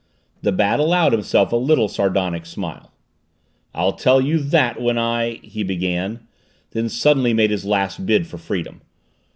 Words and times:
The 0.41 0.51
Bat 0.51 0.79
allowed 0.79 1.11
himself 1.11 1.51
a 1.51 1.55
little 1.55 1.87
sardonic 1.87 2.47
smile. 2.47 2.91
"I'll 3.75 3.91
tell 3.93 4.19
you 4.19 4.39
that 4.39 4.81
when 4.81 4.97
I" 4.97 5.33
he 5.43 5.61
began, 5.61 6.21
then, 6.71 6.89
suddenly, 6.89 7.35
made 7.35 7.51
his 7.51 7.65
last 7.67 8.03
bid 8.03 8.25
for 8.25 8.39
freedom. 8.39 8.81